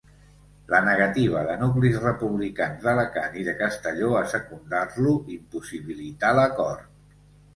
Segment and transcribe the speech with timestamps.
[0.73, 6.89] La negativa de nuclis republicans d'Alacant i de Castelló a secundar-lo impossibilità l'acord.